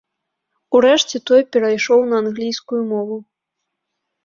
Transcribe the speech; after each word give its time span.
Урэшце 0.79 1.17
той 1.31 1.41
перайшоў 1.57 1.99
на 2.15 2.23
англійскую 2.25 2.81
мову. 2.91 3.21